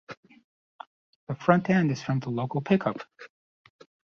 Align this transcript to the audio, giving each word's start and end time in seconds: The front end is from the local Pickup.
The 1.27 1.35
front 1.35 1.69
end 1.69 1.91
is 1.91 2.01
from 2.01 2.21
the 2.21 2.31
local 2.31 2.59
Pickup. 2.59 3.07